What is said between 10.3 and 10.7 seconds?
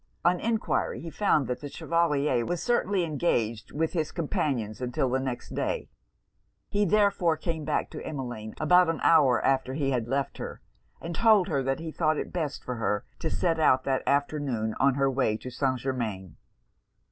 her,